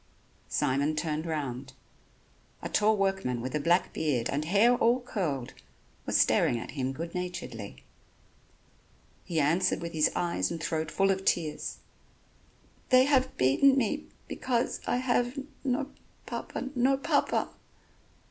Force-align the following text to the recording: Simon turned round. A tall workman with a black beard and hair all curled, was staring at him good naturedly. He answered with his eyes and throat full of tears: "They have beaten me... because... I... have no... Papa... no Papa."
Simon 0.49 0.95
turned 0.95 1.27
round. 1.27 1.73
A 2.63 2.69
tall 2.69 2.97
workman 2.97 3.39
with 3.39 3.53
a 3.53 3.59
black 3.59 3.93
beard 3.93 4.31
and 4.31 4.45
hair 4.45 4.73
all 4.73 4.99
curled, 4.99 5.53
was 6.07 6.17
staring 6.17 6.57
at 6.57 6.71
him 6.71 6.91
good 6.91 7.13
naturedly. 7.13 7.83
He 9.25 9.39
answered 9.39 9.79
with 9.79 9.93
his 9.93 10.09
eyes 10.15 10.49
and 10.49 10.59
throat 10.59 10.89
full 10.89 11.11
of 11.11 11.23
tears: 11.23 11.77
"They 12.89 13.03
have 13.05 13.37
beaten 13.37 13.77
me... 13.77 14.05
because... 14.27 14.81
I... 14.87 14.97
have 14.97 15.37
no... 15.63 15.91
Papa... 16.25 16.69
no 16.73 16.97
Papa." 16.97 17.51